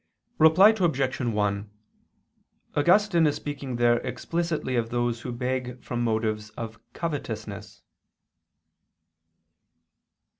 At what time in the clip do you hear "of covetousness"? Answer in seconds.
6.57-7.83